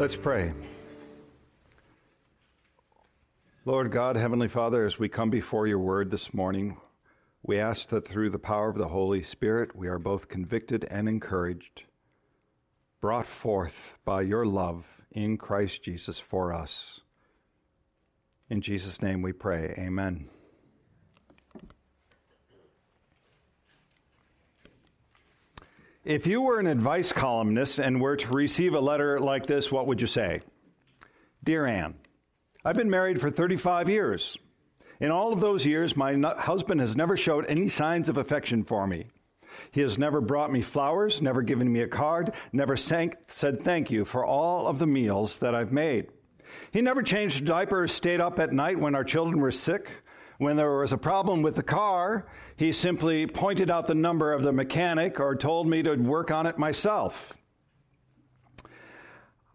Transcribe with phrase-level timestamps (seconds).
[0.00, 0.54] Let's pray.
[3.66, 6.78] Lord God, Heavenly Father, as we come before your word this morning,
[7.42, 11.06] we ask that through the power of the Holy Spirit, we are both convicted and
[11.06, 11.82] encouraged,
[13.02, 17.00] brought forth by your love in Christ Jesus for us.
[18.48, 19.74] In Jesus' name we pray.
[19.76, 20.30] Amen.
[26.04, 29.86] If you were an advice columnist and were to receive a letter like this, what
[29.86, 30.40] would you say?
[31.44, 31.94] Dear Anne,
[32.64, 34.38] I've been married for 35 years.
[34.98, 38.86] In all of those years, my husband has never showed any signs of affection for
[38.86, 39.08] me.
[39.72, 43.90] He has never brought me flowers, never given me a card, never sank, said thank
[43.90, 46.08] you for all of the meals that I've made.
[46.70, 49.90] He never changed a diaper or stayed up at night when our children were sick.
[50.40, 52.26] When there was a problem with the car,
[52.56, 56.46] he simply pointed out the number of the mechanic or told me to work on
[56.46, 57.36] it myself.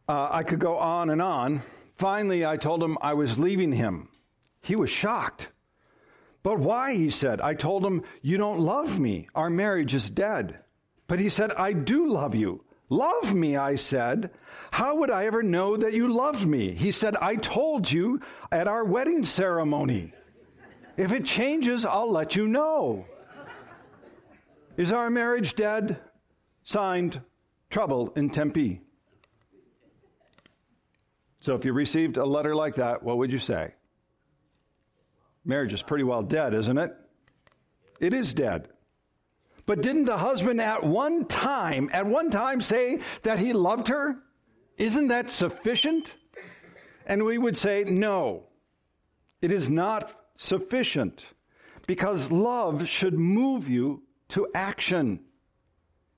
[0.07, 1.63] Uh, I could go on and on.
[1.95, 4.09] Finally, I told him I was leaving him.
[4.61, 5.49] He was shocked.
[6.43, 6.93] But why?
[6.93, 7.41] He said.
[7.41, 9.27] I told him, You don't love me.
[9.33, 10.59] Our marriage is dead.
[11.07, 12.63] But he said, I do love you.
[12.89, 14.29] Love me, I said.
[14.69, 16.75] How would I ever know that you loved me?
[16.75, 20.13] He said, I told you at our wedding ceremony.
[20.97, 23.05] If it changes, I'll let you know.
[24.77, 25.99] Is our marriage dead?
[26.63, 27.21] Signed,
[27.69, 28.81] Trouble in Tempe.
[31.39, 33.73] So if you received a letter like that, what would you say?
[35.43, 36.95] Marriage is pretty well dead, isn't it?
[37.99, 38.69] It is dead.
[39.65, 44.17] But didn't the husband at one time, at one time say that he loved her?
[44.77, 46.15] Isn't that sufficient?
[47.05, 48.43] And we would say, no,
[49.41, 51.33] it is not sufficient
[51.87, 55.19] because love should move you to action.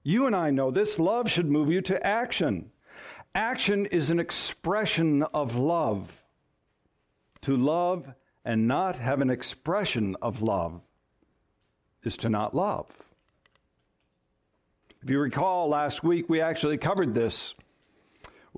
[0.03, 0.99] You and I know this.
[0.99, 2.71] Love should move you to action.
[3.35, 6.23] Action is an expression of love.
[7.41, 10.81] To love and not have an expression of love
[12.03, 12.89] is to not love.
[15.03, 17.53] If you recall, last week we actually covered this.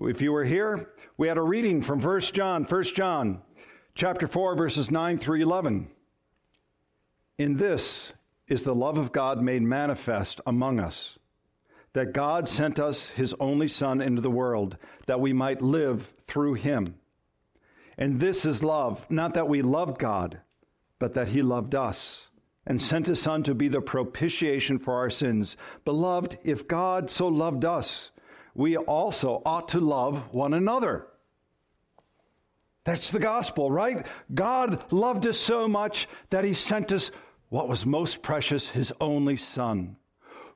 [0.01, 3.41] If you were here, we had a reading from 1 John, 1 John
[3.99, 5.89] chapter 4 verses 9 through 11.
[7.37, 8.13] In this
[8.47, 11.19] is the love of God made manifest among us,
[11.91, 14.77] that God sent us his only son into the world
[15.07, 16.95] that we might live through him.
[17.97, 20.39] And this is love, not that we loved God,
[20.97, 22.29] but that he loved us
[22.65, 25.57] and sent his son to be the propitiation for our sins.
[25.83, 28.11] Beloved, if God so loved us,
[28.55, 31.05] we also ought to love one another.
[32.89, 34.03] That's the gospel, right?
[34.33, 37.11] God loved us so much that he sent us
[37.49, 39.97] what was most precious, his only son,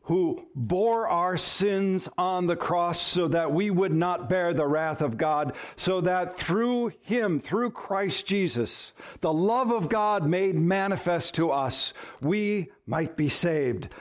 [0.05, 5.03] who bore our sins on the cross so that we would not bear the wrath
[5.03, 11.35] of God, so that through him, through Christ Jesus, the love of God made manifest
[11.35, 13.93] to us, we might be saved.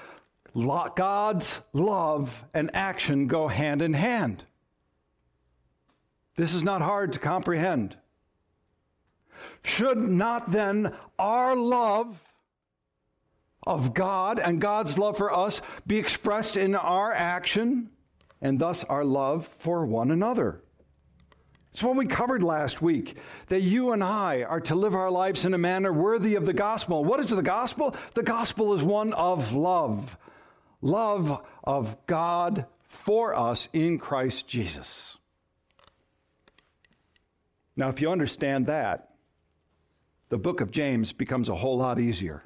[0.56, 4.46] God's love and action go hand in hand.
[6.36, 7.98] This is not hard to comprehend.
[9.64, 12.20] Should not then our love
[13.64, 17.90] of God and God's love for us be expressed in our action
[18.40, 20.60] and thus our love for one another?
[21.72, 23.16] It's what we covered last week
[23.48, 26.52] that you and I are to live our lives in a manner worthy of the
[26.52, 27.02] gospel.
[27.02, 27.96] What is the gospel?
[28.12, 30.18] The gospel is one of love
[30.82, 35.16] love of God for us in Christ Jesus.
[37.74, 39.11] Now, if you understand that,
[40.32, 42.42] the book of James becomes a whole lot easier.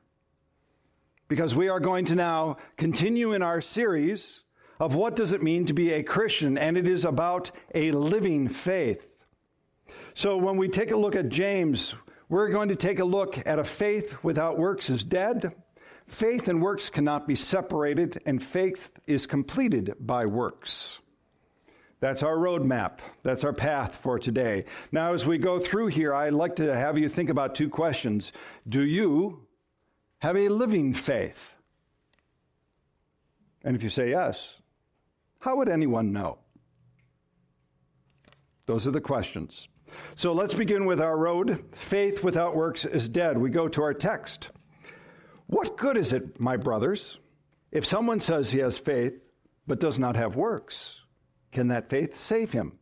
[1.29, 4.43] Because we are going to now continue in our series
[4.81, 8.49] of what does it mean to be a Christian, and it is about a living
[8.49, 9.07] faith.
[10.15, 11.95] So when we take a look at James,
[12.29, 15.55] we're going to take a look at a faith without works is dead.
[16.09, 20.99] Faith and works cannot be separated, and faith is completed by works.
[22.01, 22.99] That's our roadmap.
[23.23, 24.67] That's our path for today.
[24.93, 28.33] Now, as we go through here, I'd like to have you think about two questions.
[28.69, 29.47] Do you
[30.19, 31.57] have a living faith?
[33.65, 34.61] And if you say yes,
[35.41, 36.39] how would anyone know?
[38.67, 39.69] Those are the questions.
[40.17, 41.65] So let's begin with our road.
[41.73, 43.39] Faith without works is dead.
[43.39, 44.51] We go to our text.
[45.47, 47.19] What good is it, my brothers,
[47.71, 49.15] if someone says he has faith
[49.67, 51.01] but does not have works?
[51.57, 52.79] Can that faith save him?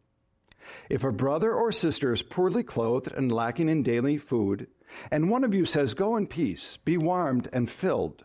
[0.91, 4.67] If a brother or sister is poorly clothed and lacking in daily food,
[5.13, 8.25] and one of you says, Go in peace, be warmed and filled,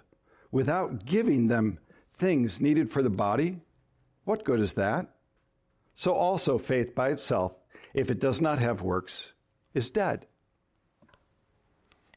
[0.49, 1.77] without giving them
[2.17, 3.59] things needed for the body,
[4.23, 5.13] what good is that?
[5.93, 7.53] So also faith by itself,
[7.93, 9.33] if it does not have works,
[9.75, 10.25] is dead.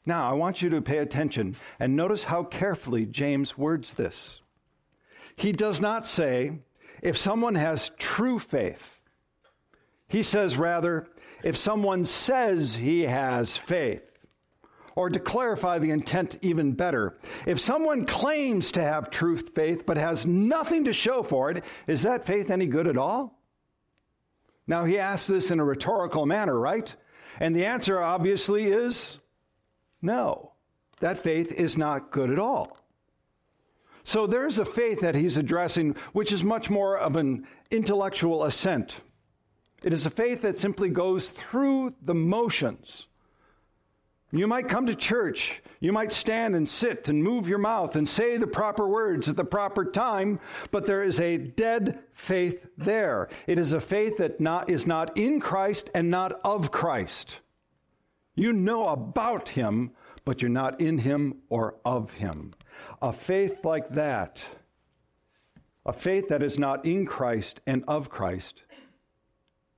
[0.07, 4.41] Now, I want you to pay attention and notice how carefully James words this.
[5.37, 6.61] He does not say,
[7.03, 9.01] if someone has true faith.
[10.09, 11.09] He says rather,
[11.43, 14.09] if someone says he has faith.
[14.95, 19.97] Or to clarify the intent even better, if someone claims to have truth faith but
[19.97, 23.39] has nothing to show for it, is that faith any good at all?
[24.67, 26.95] Now, he asks this in a rhetorical manner, right?
[27.41, 29.19] And the answer obviously is
[30.03, 30.53] no.
[31.01, 32.77] That faith is not good at all.
[34.05, 39.01] So there's a faith that he's addressing, which is much more of an intellectual assent.
[39.85, 43.07] It is a faith that simply goes through the motions.
[44.35, 48.09] You might come to church, you might stand and sit and move your mouth and
[48.09, 50.41] say the proper words at the proper time,
[50.71, 53.29] but there is a dead faith there.
[53.47, 57.41] It is a faith that not, is not in Christ and not of Christ.
[58.35, 59.91] You know about him,
[60.25, 62.53] but you're not in him or of him.
[63.01, 64.45] A faith like that,
[65.85, 68.65] a faith that is not in Christ and of Christ,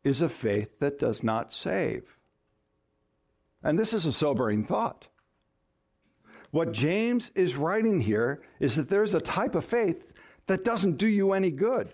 [0.02, 2.04] is a faith that does not save.
[3.62, 5.08] And this is a sobering thought.
[6.50, 10.04] What James is writing here is that there's a type of faith
[10.46, 11.92] that doesn't do you any good.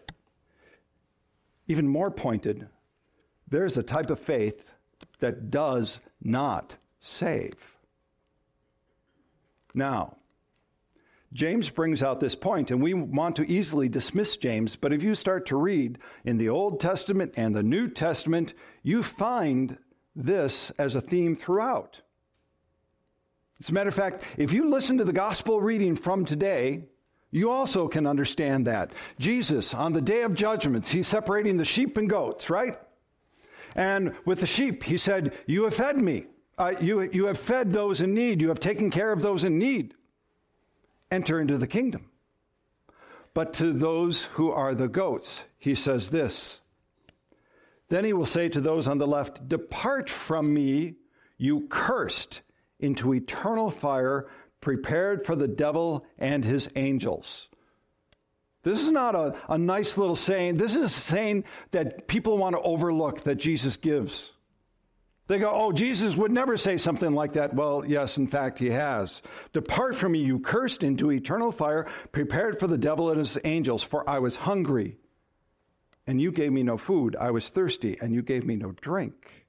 [1.69, 2.69] Even more pointed,
[3.49, 4.63] there's a type of faith
[5.21, 7.55] that does not save.
[9.73, 10.17] Now,
[11.33, 15.15] James brings out this point, and we want to easily dismiss James, but if you
[15.15, 19.79] start to read in the Old Testament and the New Testament, you find
[20.17, 22.03] this as a theme throughout.
[23.61, 26.85] As a matter of fact, if you listen to the gospel reading from today,
[27.31, 28.93] you also can understand that.
[29.21, 32.77] Jesus, on the day of judgments, he's separating the sheep and goats, right?
[33.77, 36.27] And with the sheep, he said, You have fed me.
[36.59, 38.41] Uh, you, you have fed those in need.
[38.41, 39.95] You have taken care of those in need.
[41.11, 42.11] Enter into the kingdom.
[43.35, 46.61] But to those who are the goats, he says this
[47.89, 50.97] Then he will say to those on the left, Depart from me,
[51.37, 52.43] you cursed,
[52.79, 54.27] into eternal fire
[54.61, 57.49] prepared for the devil and his angels.
[58.63, 60.57] This is not a, a nice little saying.
[60.57, 64.33] This is a saying that people want to overlook that Jesus gives.
[65.31, 67.55] They go, Oh, Jesus would never say something like that.
[67.55, 69.23] Well, yes, in fact, he has.
[69.53, 73.85] Depart from me, you cursed, into eternal fire, prepared for the devil and his angels,
[73.85, 74.97] for I was hungry,
[76.05, 77.15] and you gave me no food.
[77.15, 79.47] I was thirsty, and you gave me no drink.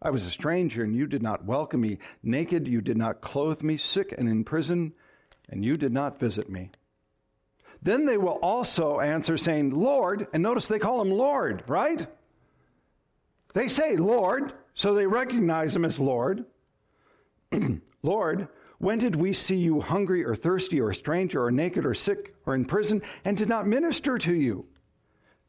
[0.00, 1.98] I was a stranger, and you did not welcome me.
[2.22, 3.78] Naked, you did not clothe me.
[3.78, 4.92] Sick and in prison,
[5.48, 6.70] and you did not visit me.
[7.82, 12.06] Then they will also answer, saying, Lord, and notice they call him Lord, right?
[13.54, 16.44] They say, Lord, so they recognize him as Lord.
[18.02, 21.94] Lord, when did we see you hungry or thirsty or a stranger or naked or
[21.94, 24.66] sick or in prison and did not minister to you?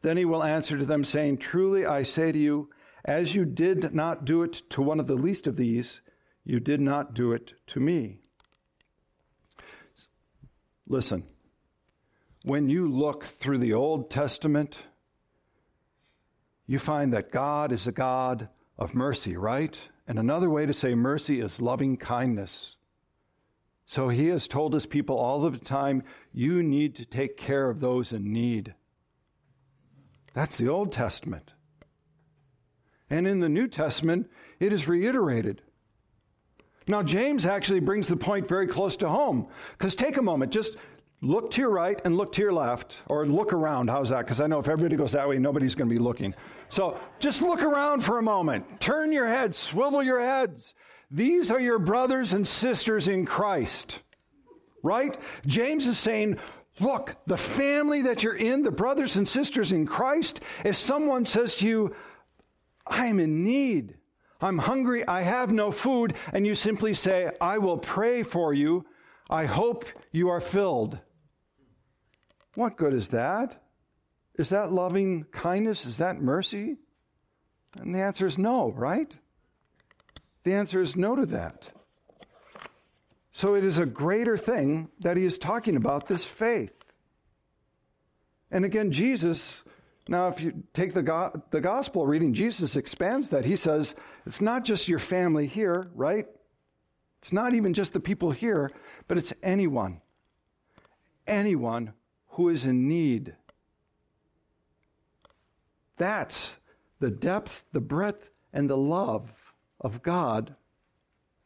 [0.02, 2.70] Then he will answer to them, saying, Truly I say to you,
[3.04, 6.02] as you did not do it to one of the least of these,
[6.46, 8.22] you did not do it to me.
[10.88, 11.24] Listen,
[12.44, 14.78] when you look through the Old Testament,
[16.66, 19.78] you find that God is a God of mercy, right?
[20.08, 22.76] And another way to say mercy is loving kindness.
[23.86, 26.04] So he has told his people all the time,
[26.34, 28.74] you need to take care of those in need.
[30.34, 31.54] That's the Old Testament.
[33.10, 34.30] And in the New Testament,
[34.60, 35.62] it is reiterated.
[36.88, 39.48] Now, James actually brings the point very close to home.
[39.78, 40.76] Because take a moment, just
[41.22, 43.90] look to your right and look to your left, or look around.
[43.90, 44.20] How's that?
[44.20, 46.36] Because I know if everybody goes that way, nobody's going to be looking.
[46.70, 48.80] So just look around for a moment.
[48.80, 50.74] Turn your heads, swivel your heads.
[51.10, 54.02] These are your brothers and sisters in Christ,
[54.84, 55.18] right?
[55.46, 56.38] James is saying,
[56.80, 61.56] look, the family that you're in, the brothers and sisters in Christ, if someone says
[61.56, 61.96] to you,
[62.86, 63.96] I'm in need,
[64.40, 68.86] I'm hungry, I have no food, and you simply say, I will pray for you,
[69.30, 71.00] I hope you are filled.
[72.58, 73.62] What good is that?
[74.34, 75.86] Is that loving kindness?
[75.86, 76.78] Is that mercy?
[77.80, 79.16] And the answer is no, right?
[80.44, 81.70] The answer is no to that.
[83.32, 86.74] So it is a greater thing that he is talking about this faith.
[88.50, 89.64] And again, Jesus,
[90.08, 93.46] now if you take the, go- the gospel reading, Jesus expands that.
[93.46, 93.94] He says,
[94.26, 96.26] it's not just your family here, right?
[97.22, 98.72] It's not even just the people here,
[99.08, 100.02] but it's anyone.
[101.28, 101.94] Anyone
[102.38, 103.36] who is in need
[105.98, 106.58] That's
[107.00, 109.32] the depth, the breadth, and the love
[109.82, 110.56] of God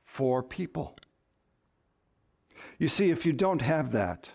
[0.06, 0.98] for people.
[2.78, 4.30] You see, if you don't have that,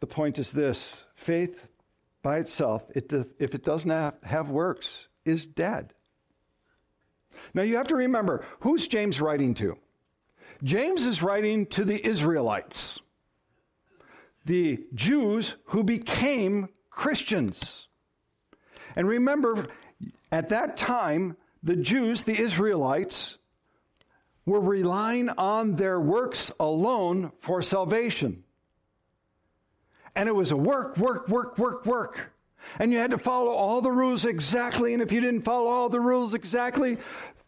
[0.00, 1.68] the point is this faith
[2.22, 5.92] by itself, it, if it doesn't have, have works, is dead.
[7.52, 9.76] Now you have to remember who's James writing to?
[10.62, 13.00] James is writing to the Israelites,
[14.48, 17.86] the Jews who became Christians.
[18.96, 19.66] And remember,
[20.32, 23.36] at that time, the Jews, the Israelites,
[24.46, 28.42] were relying on their works alone for salvation.
[30.16, 32.32] And it was a work, work, work, work, work.
[32.78, 34.94] And you had to follow all the rules exactly.
[34.94, 36.96] And if you didn't follow all the rules exactly,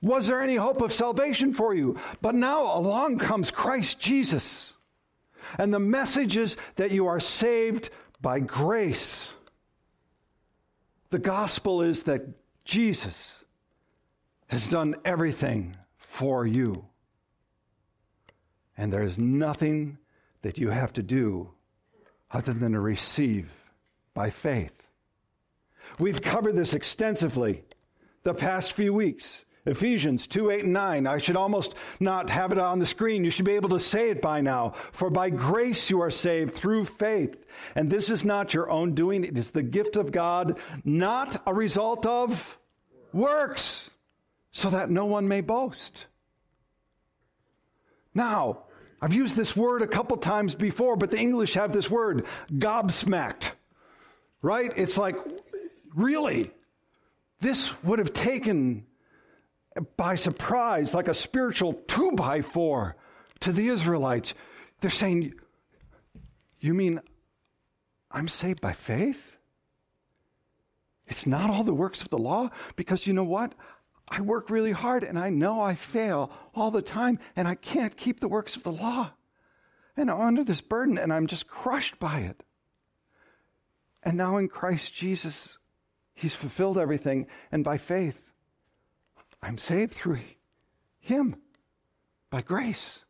[0.02, 1.98] was there any hope of salvation for you?
[2.20, 4.74] But now along comes Christ Jesus.
[5.58, 7.90] And the message is that you are saved
[8.20, 9.32] by grace.
[11.10, 12.22] The gospel is that
[12.64, 13.44] Jesus
[14.48, 16.86] has done everything for you.
[18.76, 19.98] And there's nothing
[20.42, 21.50] that you have to do
[22.30, 23.50] other than to receive
[24.14, 24.86] by faith.
[25.98, 27.64] We've covered this extensively
[28.22, 29.44] the past few weeks.
[29.66, 31.06] Ephesians 2 8 and 9.
[31.06, 33.24] I should almost not have it on the screen.
[33.24, 34.74] You should be able to say it by now.
[34.92, 37.36] For by grace you are saved through faith.
[37.74, 41.52] And this is not your own doing, it is the gift of God, not a
[41.52, 42.58] result of
[43.12, 43.90] works,
[44.50, 46.06] so that no one may boast.
[48.14, 48.64] Now,
[49.02, 53.52] I've used this word a couple times before, but the English have this word, gobsmacked.
[54.42, 54.72] Right?
[54.76, 55.16] It's like,
[55.94, 56.50] really?
[57.40, 58.86] This would have taken
[59.96, 62.96] by surprise, like a spiritual two by four
[63.40, 64.34] to the Israelites.
[64.80, 65.34] They're saying,
[66.58, 67.00] You mean
[68.10, 69.36] I'm saved by faith?
[71.06, 72.50] It's not all the works of the law?
[72.76, 73.54] Because you know what?
[74.08, 77.96] I work really hard and I know I fail all the time and I can't
[77.96, 79.10] keep the works of the law.
[79.96, 82.42] And I'm under this burden and I'm just crushed by it.
[84.02, 85.58] And now in Christ Jesus,
[86.14, 87.26] He's fulfilled everything.
[87.50, 88.29] And by faith,
[89.42, 90.20] I'm saved through
[90.98, 91.36] Him
[92.30, 93.04] by grace.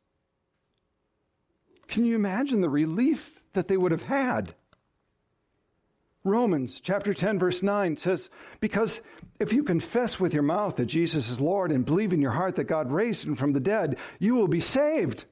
[1.88, 4.54] Can you imagine the relief that they would have had?
[6.22, 8.28] Romans chapter 10, verse 9 says,
[8.60, 9.00] Because
[9.38, 12.56] if you confess with your mouth that Jesus is Lord and believe in your heart
[12.56, 15.24] that God raised him from the dead, you will be saved.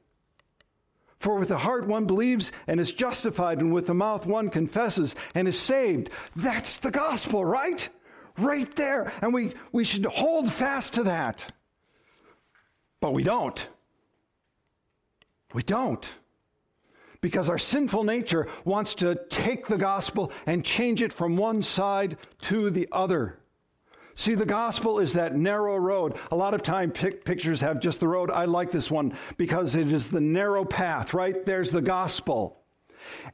[1.18, 5.14] For with the heart one believes and is justified, and with the mouth one confesses
[5.34, 6.10] and is saved.
[6.36, 7.88] That's the gospel, right?
[8.38, 9.12] Right there.
[9.20, 11.52] And we, we should hold fast to that.
[13.00, 13.68] But we don't.
[15.54, 16.08] We don't
[17.20, 22.16] because our sinful nature wants to take the gospel and change it from one side
[22.42, 23.38] to the other.
[24.14, 26.16] See, the gospel is that narrow road.
[26.32, 28.30] A lot of time pic- pictures have just the road.
[28.30, 31.44] I like this one because it is the narrow path, right?
[31.46, 32.60] There's the gospel.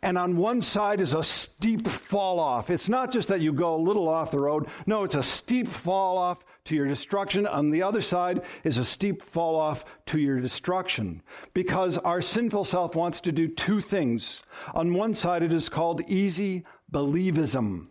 [0.02, 2.71] And on one side is a steep fall off.
[2.71, 4.68] It's not just that you go a little off the road.
[4.87, 7.47] No, it's a steep fall off to your destruction.
[7.47, 11.23] On the other side is a steep fall off to your destruction.
[11.52, 14.42] Because our sinful self wants to do two things.
[14.75, 17.88] On one side, it is called easy believism.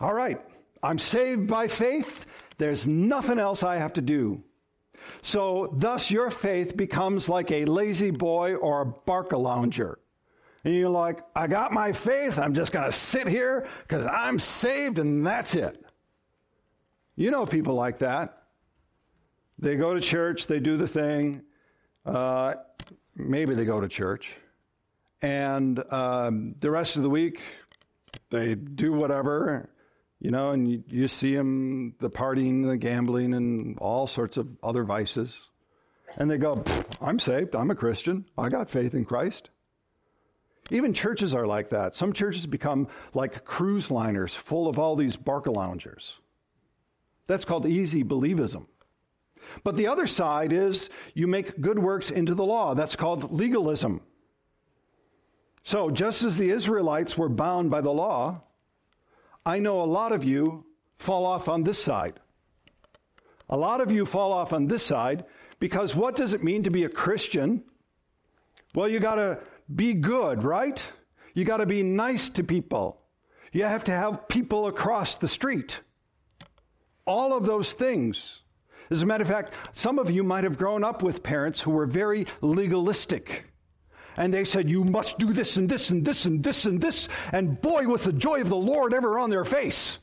[0.00, 0.40] All right,
[0.82, 2.26] I'm saved by faith.
[2.58, 4.42] There's nothing else I have to do.
[5.24, 9.94] So, thus, your faith becomes like a La-Z-Boy or a Barcalounger.
[10.64, 12.38] And you're like, I got my faith.
[12.38, 15.82] I'm just going to sit here because I'm saved and that's it.
[17.16, 18.42] You know people like that.
[19.58, 21.40] They go to church, they do the thing.
[22.04, 22.56] Uh,
[23.16, 24.30] maybe they go to church.
[25.22, 27.40] And um, the rest of the week,
[28.28, 29.70] they do whatever,
[30.24, 34.48] you know, and you, you see them, the partying, the gambling, and all sorts of
[34.62, 35.36] other vices.
[36.16, 36.64] And they go,
[36.98, 37.54] I'm saved.
[37.54, 38.24] I'm a Christian.
[38.38, 39.50] I got faith in Christ.
[40.70, 41.94] Even churches are like that.
[41.94, 46.14] Some churches become like cruise liners full of all these Barcaloungers.
[47.26, 48.64] That's called easy believism.
[49.62, 52.72] But the other side is you make good works into the law.
[52.72, 54.00] That's called legalism.
[55.62, 58.40] So, just as the Israelites were bound by the law,
[59.46, 60.64] I know a lot of you
[60.98, 62.20] fall off on this side.
[63.48, 65.24] A lot of you fall off on this side
[65.58, 67.62] because what does it mean to be a Christian?
[68.74, 69.40] Well, you got to
[69.74, 70.82] be good, right?
[71.34, 73.02] You got to be nice to people.
[73.52, 75.80] You have to have people across the street.
[77.06, 78.40] All of those things.
[78.90, 81.70] As a matter of fact, some of you might have grown up with parents who
[81.70, 83.44] were very legalistic.
[84.16, 87.08] And they said, You must do this and this and this and this and this.
[87.32, 89.98] And boy, was the joy of the Lord ever on their face.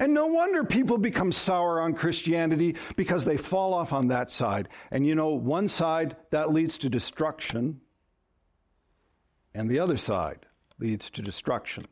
[0.00, 4.70] And no wonder people become sour on Christianity because they fall off on that side.
[4.90, 7.82] And you know, one side that leads to destruction,
[9.54, 10.46] and the other side
[10.78, 11.84] leads to destruction.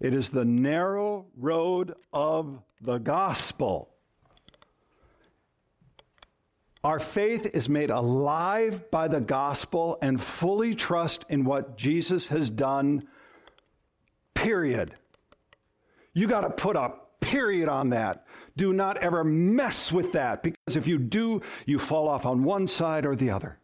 [0.00, 3.95] It is the narrow road of the gospel.
[6.86, 12.48] Our faith is made alive by the gospel and fully trust in what Jesus has
[12.48, 13.08] done,
[14.34, 14.94] period.
[16.14, 18.24] You got to put a period on that.
[18.56, 22.68] Do not ever mess with that because if you do, you fall off on one
[22.68, 23.58] side or the other.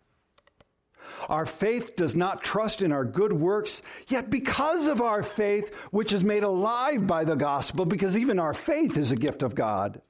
[1.28, 6.12] Our faith does not trust in our good works, yet because of our faith, which
[6.12, 10.02] is made alive by the gospel, because even our faith is a gift of God,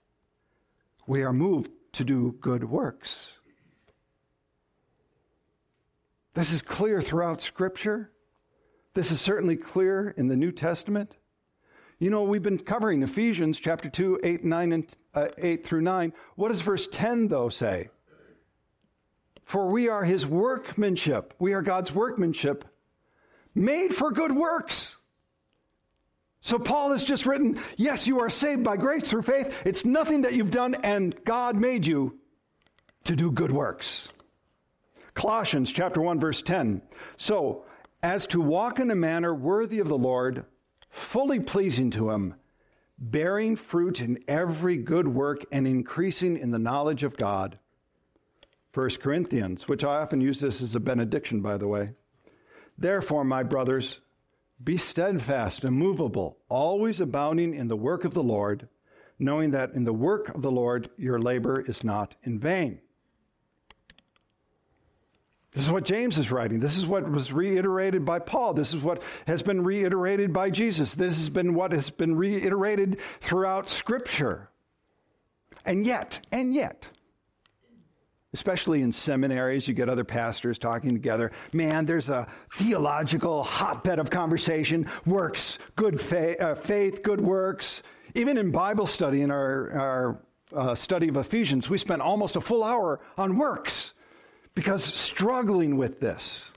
[1.07, 3.39] we are moved to do good works.
[6.35, 8.11] This is clear throughout Scripture.
[8.95, 11.17] This is certainly clear in the New Testament.
[11.99, 16.13] You know, we've been covering Ephesians chapter 2, 8, 9, and uh, 8 through 9.
[16.37, 17.91] What does verse 10, though, say?
[19.45, 21.35] For we are his workmanship.
[21.39, 22.65] We are God's workmanship,
[23.55, 24.97] made for good works.
[26.45, 29.57] So Paul has just written, yes, you are saved by grace through faith.
[29.65, 32.19] It's nothing that you've done, and God made you
[33.05, 34.09] to do good works.
[35.15, 36.83] Colossians chapter 1, verse 10.
[37.17, 37.65] So,
[38.03, 40.45] as to walk in a manner worthy of the Lord,
[40.91, 42.35] fully pleasing to him,
[42.99, 47.61] bearing fruit in every good work and increasing in the knowledge of God.
[48.75, 51.91] 1 Corinthians, which I often use this as a benediction, by the way.
[52.77, 54.01] Therefore, my brothers,
[54.63, 58.69] be steadfast, immovable, always abounding in the work of the Lord,
[59.19, 62.81] knowing that in the work of the Lord your labor is not in vain.
[65.53, 66.61] This is what James is writing.
[66.61, 68.55] This is what was reiterated by Paul.
[68.55, 70.95] This is what has been reiterated by Jesus.
[70.95, 74.49] This has been what has been reiterated throughout Scripture.
[75.67, 76.89] And yet, and yet,
[78.35, 81.33] especially in seminaries, you get other pastors talking together.
[81.53, 87.83] Man, there's a theological hotbed of conversation works, good fa- uh, faith, good works.
[88.15, 90.21] Even in Bible study, in our, our
[90.55, 93.93] uh, study of Ephesians, we spent almost a full hour on works
[94.55, 96.51] because struggling with this.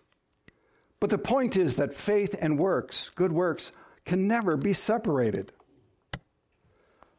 [1.00, 3.72] But the point is that faith and works, good works,
[4.06, 5.52] can never be separated.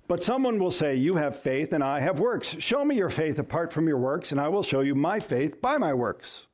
[0.08, 2.56] But someone will say, You have faith and I have works.
[2.58, 5.60] Show me your faith apart from your works, and I will show you my faith
[5.60, 6.46] by my works.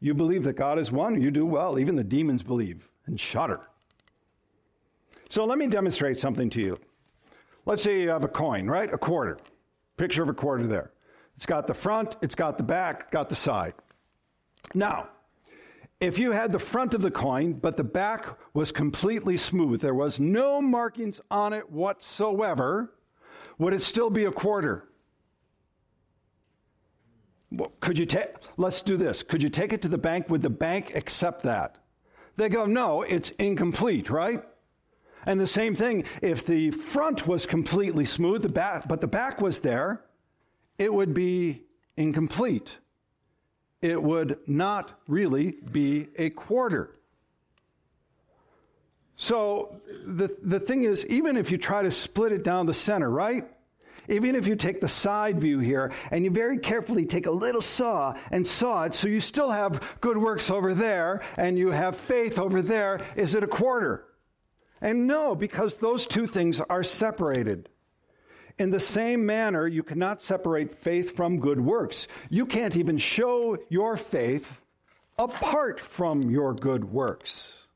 [0.00, 1.78] You believe that God is one, you do well.
[1.78, 3.60] Even the demons believe and shudder.
[5.28, 6.76] So let me demonstrate something to you.
[7.64, 8.92] Let's say you have a coin, right?
[8.92, 9.38] A quarter.
[9.96, 10.90] Picture of a quarter there.
[11.36, 13.74] It's got the front, it's got the back, got the side.
[14.74, 15.08] Now,
[16.02, 19.94] if you had the front of the coin, but the back was completely smooth, there
[19.94, 22.92] was no markings on it whatsoever,
[23.56, 24.88] would it still be a quarter?
[27.52, 29.22] Well, could you take, let's do this.
[29.22, 30.28] Could you take it to the bank?
[30.28, 31.78] Would the bank accept that?
[32.36, 34.42] They go, no, it's incomplete, right?
[35.24, 39.40] And the same thing, if the front was completely smooth, the back, but the back
[39.40, 40.02] was there,
[40.78, 41.62] it would be
[41.96, 42.78] incomplete
[43.82, 46.94] it would not really be a quarter.
[49.16, 53.10] So the, the thing is, even if you try to split it down the center,
[53.10, 53.44] right?
[54.08, 57.60] Even if you take the side view here and you very carefully take a little
[57.60, 61.96] saw and saw it, so you still have good works over there and you have
[61.96, 64.04] faith over there, is it a quarter?
[64.80, 67.68] And no, because those two things are separated.
[68.58, 72.06] In the same manner, you cannot separate faith from good works.
[72.30, 74.60] You can't even show your faith
[75.18, 77.66] apart from your good works.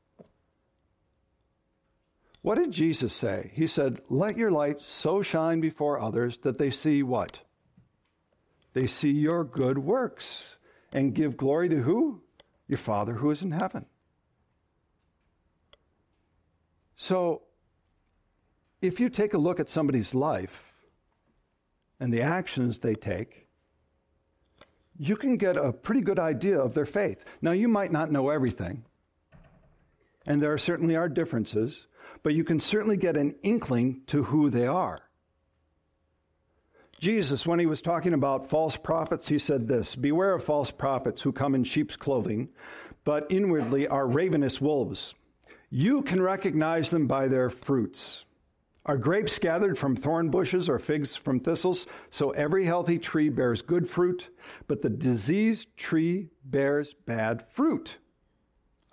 [2.41, 3.51] What did Jesus say?
[3.53, 7.39] He said, Let your light so shine before others that they see what?
[8.73, 10.57] They see your good works
[10.93, 12.21] and give glory to who?
[12.67, 13.85] Your Father who is in heaven.
[16.95, 17.43] So,
[18.81, 20.73] if you take a look at somebody's life
[21.99, 23.47] and the actions they take,
[24.97, 27.23] you can get a pretty good idea of their faith.
[27.41, 28.83] Now, you might not know everything,
[30.25, 31.87] and there certainly are differences,
[32.23, 34.97] but you can certainly get an inkling to who they are.
[36.99, 41.21] Jesus, when he was talking about false prophets, he said this Beware of false prophets
[41.21, 42.49] who come in sheep's clothing,
[43.03, 45.13] but inwardly are ravenous wolves.
[45.69, 48.25] You can recognize them by their fruits.
[48.87, 51.87] Are grapes gathered from thorn bushes or figs from thistles?
[52.09, 54.29] So every healthy tree bears good fruit,
[54.67, 57.97] but the diseased tree bears bad fruit.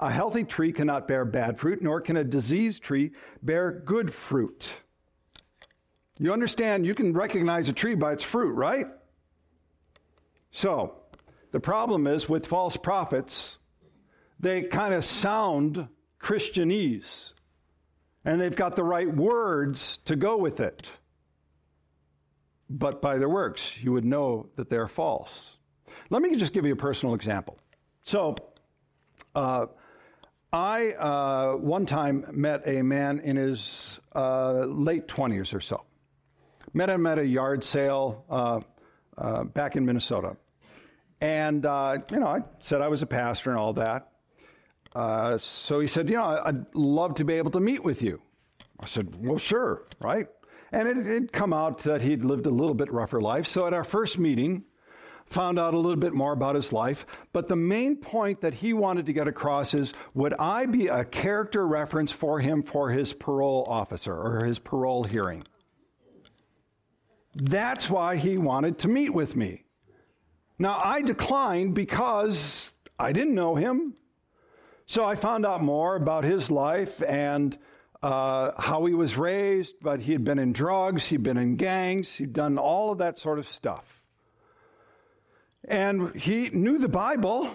[0.01, 4.73] A healthy tree cannot bear bad fruit, nor can a diseased tree bear good fruit.
[6.19, 8.87] You understand, you can recognize a tree by its fruit, right?
[10.51, 10.97] So,
[11.53, 13.59] the problem is with false prophets,
[14.41, 15.89] they kind of sound
[16.21, 17.34] Christianese
[18.25, 20.87] and they've got the right words to go with it.
[22.71, 25.57] But by their works, you would know that they're false.
[26.11, 27.59] Let me just give you a personal example.
[28.03, 28.37] So,
[29.35, 29.67] uh,
[30.53, 35.85] I uh, one time met a man in his uh, late 20s or so.
[36.73, 38.61] Met him at a yard sale uh,
[39.19, 40.37] uh, back in Minnesota.
[41.21, 44.11] And, uh, you know, I said I was a pastor and all that.
[44.95, 48.21] Uh, so he said, You know, I'd love to be able to meet with you.
[48.81, 50.29] I said, Well, sure, right?
[50.73, 53.47] And it had come out that he'd lived a little bit rougher life.
[53.47, 54.65] So at our first meeting,
[55.27, 57.07] found out a little bit more about his life.
[57.33, 61.05] But the main point that he wanted to get across is would I be a
[61.05, 65.45] character reference for him for his parole officer or his parole hearing?
[67.35, 69.65] That's why he wanted to meet with me.
[70.59, 73.95] Now, I declined because I didn't know him.
[74.87, 77.57] So I found out more about his life and
[78.03, 82.12] uh, how he was raised, but he had been in drugs, he'd been in gangs,
[82.12, 84.05] he'd done all of that sort of stuff.
[85.66, 87.51] And he knew the Bible.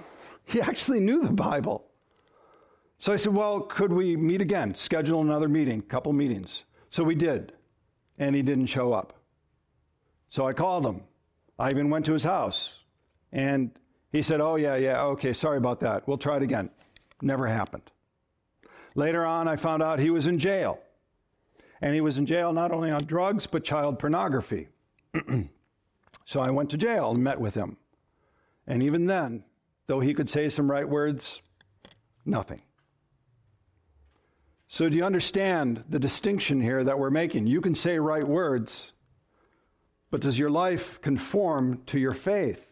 [0.45, 1.85] He actually knew the Bible.
[2.97, 4.73] So I said, Well, could we meet again?
[4.73, 6.63] Schedule another meeting, couple meetings.
[6.89, 7.53] So we did.
[8.17, 9.13] And he didn't show up.
[10.29, 11.03] So I called him.
[11.59, 12.79] I even went to his house.
[13.31, 13.71] And
[14.11, 16.07] he said, Oh, yeah, yeah, okay, sorry about that.
[16.07, 16.71] We'll try it again.
[17.21, 17.91] Never happened.
[18.95, 20.79] Later on, I found out he was in jail.
[21.81, 24.67] And he was in jail not only on drugs, but child pornography.
[26.25, 27.77] so I went to jail and met with him.
[28.67, 29.43] And even then,
[29.87, 31.41] though he could say some right words,
[32.25, 32.61] nothing.
[34.67, 37.47] So, do you understand the distinction here that we're making?
[37.47, 38.91] You can say right words,
[40.11, 42.69] but does your life conform to your faith?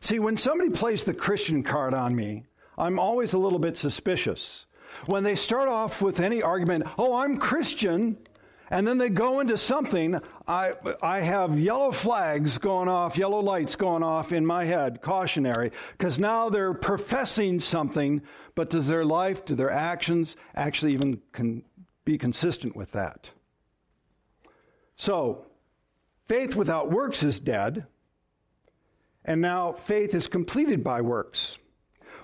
[0.00, 2.46] See, when somebody plays the Christian card on me,
[2.78, 4.64] I'm always a little bit suspicious.
[5.06, 8.16] When they start off with any argument, oh, I'm Christian,
[8.70, 13.74] and then they go into something, I, I have yellow flags going off, yellow lights
[13.76, 18.22] going off in my head, cautionary, because now they're professing something,
[18.54, 21.64] but does their life, do their actions actually even con-
[22.04, 23.30] be consistent with that?
[24.96, 25.46] So,
[26.26, 27.86] faith without works is dead,
[29.24, 31.58] and now faith is completed by works.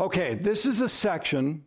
[0.00, 1.64] Okay, this is a section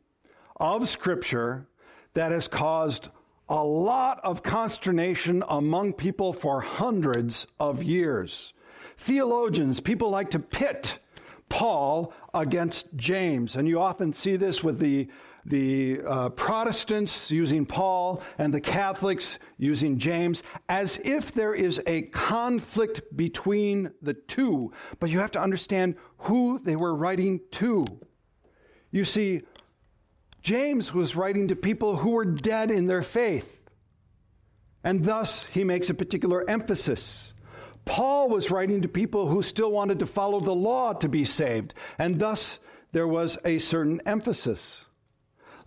[0.55, 1.67] of Scripture
[2.13, 3.09] that has caused
[3.49, 8.53] a lot of consternation among people for hundreds of years.
[8.95, 10.97] Theologians, people like to pit
[11.49, 15.09] Paul against James, and you often see this with the
[15.43, 22.03] the uh, Protestants using Paul and the Catholics using James, as if there is a
[22.03, 24.71] conflict between the two.
[24.99, 27.85] But you have to understand who they were writing to.
[28.91, 29.43] You see,
[30.41, 33.59] James was writing to people who were dead in their faith.
[34.83, 37.33] And thus, he makes a particular emphasis.
[37.85, 41.73] Paul was writing to people who still wanted to follow the law to be saved.
[41.97, 42.59] And thus,
[42.91, 44.85] there was a certain emphasis.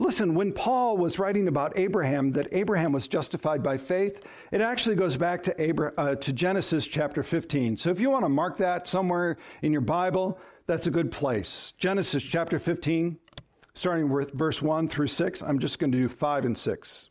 [0.01, 4.97] Listen, when Paul was writing about Abraham, that Abraham was justified by faith, it actually
[4.97, 7.77] goes back to, Abra- uh, to Genesis chapter 15.
[7.77, 11.75] So if you want to mark that somewhere in your Bible, that's a good place.
[11.79, 13.19] Genesis chapter 15,
[13.75, 15.43] starting with verse 1 through 6.
[15.43, 17.09] I'm just going to do 5 and 6.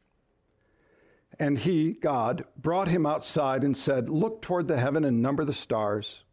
[1.40, 5.54] And he, God, brought him outside and said, Look toward the heaven and number the
[5.54, 6.24] stars,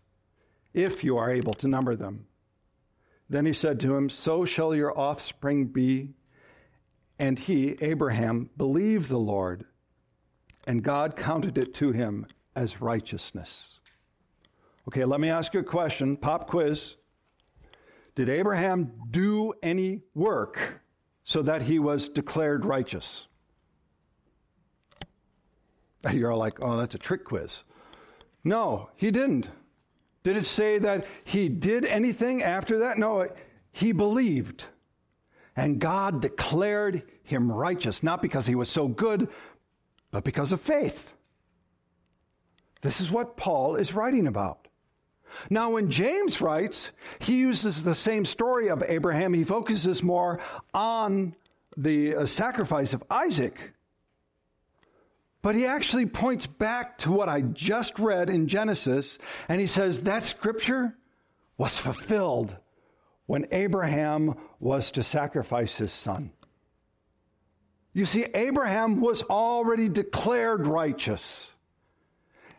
[0.74, 2.26] if you are able to number them.
[3.28, 6.14] Then he said to him, So shall your offspring be.
[7.18, 9.66] And he, Abraham, believed the Lord,
[10.66, 13.78] and God counted it to him as righteousness.
[14.88, 16.16] Okay, let me ask you a question.
[16.16, 16.96] Pop quiz.
[18.14, 20.80] Did Abraham do any work
[21.24, 23.26] so that he was declared righteous?
[26.12, 27.62] You're all like, oh, that's a trick quiz.
[28.42, 29.48] No, he didn't.
[30.22, 32.98] Did it say that he did anything after that?
[32.98, 33.28] No,
[33.72, 34.64] he believed.
[35.56, 39.28] And God declared him righteous, not because he was so good,
[40.10, 41.14] but because of faith.
[42.82, 44.59] This is what Paul is writing about.
[45.48, 49.32] Now, when James writes, he uses the same story of Abraham.
[49.32, 50.40] He focuses more
[50.74, 51.34] on
[51.76, 53.72] the uh, sacrifice of Isaac.
[55.42, 60.02] But he actually points back to what I just read in Genesis, and he says
[60.02, 60.96] that scripture
[61.56, 62.56] was fulfilled
[63.26, 66.32] when Abraham was to sacrifice his son.
[67.92, 71.52] You see, Abraham was already declared righteous.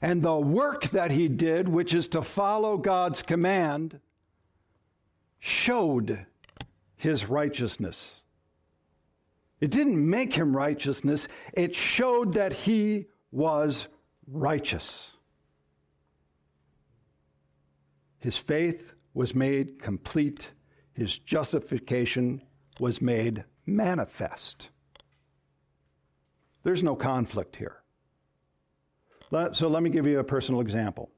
[0.01, 3.99] And the work that he did, which is to follow God's command,
[5.39, 6.25] showed
[6.95, 8.21] his righteousness.
[9.59, 13.87] It didn't make him righteousness, it showed that he was
[14.27, 15.11] righteous.
[18.17, 20.51] His faith was made complete,
[20.93, 22.41] his justification
[22.79, 24.69] was made manifest.
[26.63, 27.80] There's no conflict here.
[29.31, 31.09] So let me give you a personal example.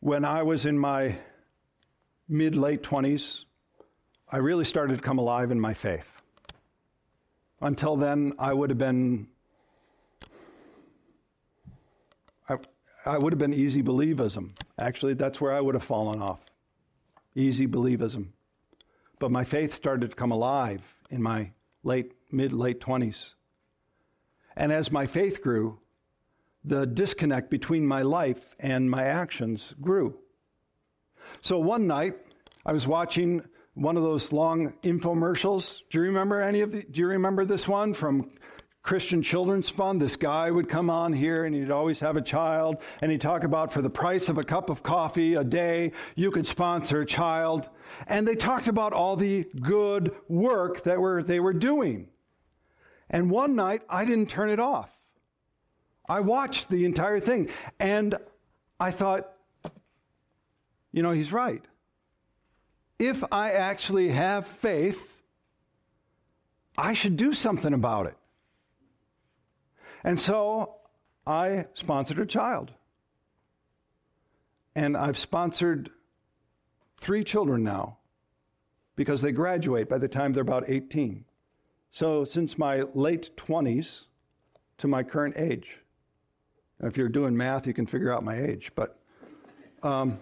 [0.00, 1.16] When I was in my
[2.28, 3.44] mid late 20s,
[4.28, 6.20] I really started to come alive in my faith.
[7.60, 9.28] Until then, I would have been
[12.48, 12.56] I,
[13.04, 14.50] I would have been easy believism.
[14.78, 16.40] Actually, that's where I would have fallen off.
[17.36, 18.26] Easy believism.
[19.20, 21.52] But my faith started to come alive in my
[21.84, 23.34] late mid late 20s.
[24.56, 25.78] And as my faith grew,
[26.64, 30.18] the disconnect between my life and my actions grew.
[31.40, 32.14] So one night,
[32.64, 33.42] I was watching
[33.74, 35.82] one of those long infomercials.
[35.90, 38.30] Do you remember any of the, do you remember this one from
[38.82, 40.00] Christian Children's Fund?
[40.00, 43.44] This guy would come on here and he'd always have a child and he'd talk
[43.44, 47.06] about for the price of a cup of coffee a day, you could sponsor a
[47.06, 47.68] child.
[48.06, 52.08] And they talked about all the good work that were, they were doing.
[53.08, 54.92] And one night, I didn't turn it off.
[56.08, 58.16] I watched the entire thing and
[58.78, 59.32] I thought,
[60.92, 61.64] you know, he's right.
[62.98, 65.22] If I actually have faith,
[66.78, 68.16] I should do something about it.
[70.04, 70.76] And so
[71.26, 72.72] I sponsored a child.
[74.74, 75.90] And I've sponsored
[76.96, 77.98] three children now
[78.94, 81.25] because they graduate by the time they're about 18.
[81.96, 84.04] So, since my late 20s
[84.76, 85.78] to my current age,
[86.80, 88.70] if you're doing math, you can figure out my age.
[88.74, 89.00] But,
[89.82, 90.18] um,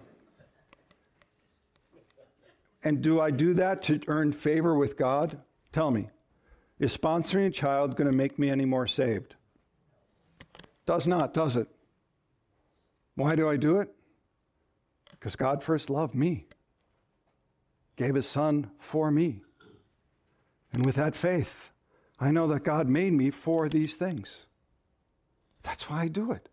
[2.81, 5.37] and do I do that to earn favor with God?
[5.73, 6.07] Tell me,
[6.79, 9.35] is sponsoring a child going to make me any more saved?
[10.85, 11.67] Does not, does it?
[13.15, 13.93] Why do I do it?
[15.11, 16.47] Because God first loved me,
[17.97, 19.41] gave his son for me.
[20.75, 21.71] And with that faith,
[22.19, 24.45] I know that God made me for these things.
[25.63, 26.49] That's why I do it.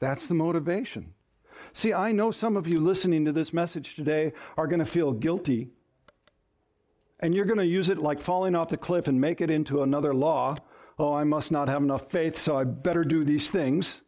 [0.00, 1.14] That's the motivation.
[1.72, 5.12] See, I know some of you listening to this message today are going to feel
[5.12, 5.70] guilty,
[7.20, 9.82] and you're going to use it like falling off the cliff and make it into
[9.82, 10.56] another law.
[10.98, 14.02] Oh, I must not have enough faith, so I better do these things,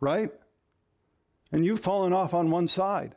[0.00, 0.30] right?
[1.50, 3.16] And you've fallen off on one side.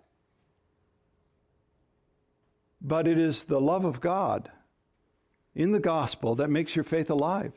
[2.83, 4.51] But it is the love of God
[5.55, 7.53] in the gospel that makes your faith alive.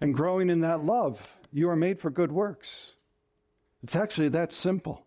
[0.00, 2.92] And growing in that love, you are made for good works.
[3.82, 5.04] It's actually that simple.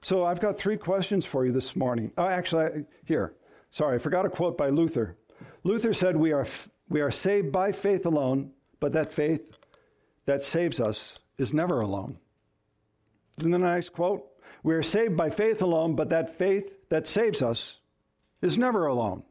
[0.00, 2.12] So I've got three questions for you this morning.
[2.16, 3.34] Oh, actually, here.
[3.70, 5.16] Sorry, I forgot a quote by Luther.
[5.64, 6.46] Luther said, we are,
[6.88, 9.42] we are saved by faith alone, but that faith
[10.24, 12.18] that saves us is never alone.
[13.38, 14.26] Isn't that a nice quote?
[14.62, 17.78] We are saved by faith alone, but that faith that saves us
[18.42, 19.22] is never alone.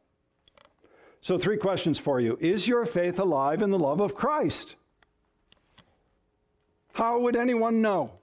[1.22, 4.76] So, three questions for you Is your faith alive in the love of Christ?
[6.94, 8.20] How would anyone know?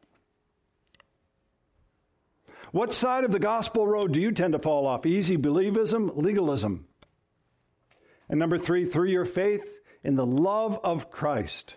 [2.70, 5.04] What side of the gospel road do you tend to fall off?
[5.04, 6.86] Easy believism, legalism.
[8.30, 11.76] And number three, through your faith in the love of Christ,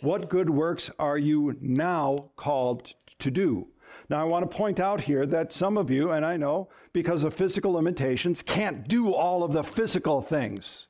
[0.00, 3.66] what good works are you now called to do?
[4.10, 7.24] Now, I want to point out here that some of you, and I know because
[7.24, 10.88] of physical limitations, can't do all of the physical things.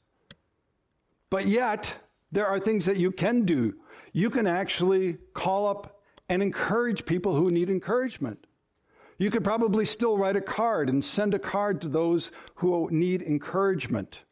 [1.28, 1.94] But yet,
[2.30, 3.74] there are things that you can do.
[4.12, 8.46] You can actually call up and encourage people who need encouragement.
[9.18, 13.22] You could probably still write a card and send a card to those who need
[13.22, 14.22] encouragement.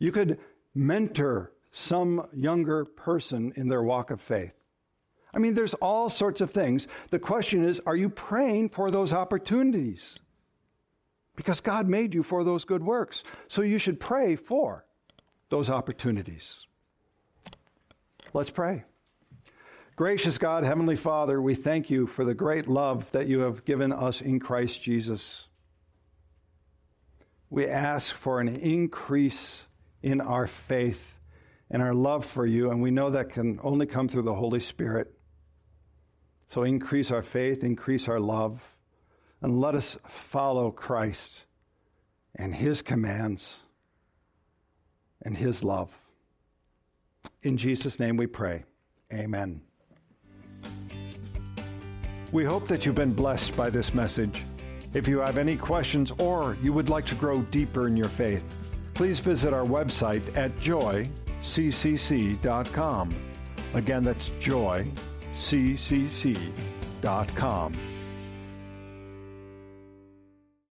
[0.00, 0.38] You could
[0.74, 4.57] mentor some younger person in their walk of faith.
[5.38, 6.88] I mean, there's all sorts of things.
[7.10, 10.18] The question is are you praying for those opportunities?
[11.36, 13.22] Because God made you for those good works.
[13.46, 14.84] So you should pray for
[15.48, 16.66] those opportunities.
[18.34, 18.82] Let's pray.
[19.94, 23.92] Gracious God, Heavenly Father, we thank you for the great love that you have given
[23.92, 25.46] us in Christ Jesus.
[27.48, 29.66] We ask for an increase
[30.02, 31.20] in our faith
[31.70, 34.58] and our love for you, and we know that can only come through the Holy
[34.58, 35.14] Spirit.
[36.48, 38.74] So increase our faith, increase our love,
[39.42, 41.42] and let us follow Christ
[42.34, 43.60] and his commands
[45.22, 45.90] and his love.
[47.42, 48.64] In Jesus' name we pray.
[49.12, 49.60] Amen.
[52.32, 54.42] We hope that you've been blessed by this message.
[54.94, 58.42] If you have any questions or you would like to grow deeper in your faith,
[58.94, 61.10] please visit our website at joyccc.com.
[63.74, 64.30] Again, that's
[65.38, 66.48] joyccc.com.